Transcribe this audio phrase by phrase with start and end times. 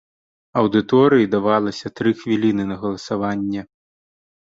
[0.61, 3.61] Аўдыторыі давалася тры хвіліны на галасаванне.